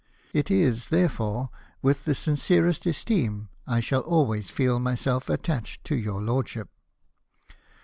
[0.33, 1.51] It is, therefore,
[1.83, 6.69] with the sincerest esteem I shall always feel myself at tached to your lordship."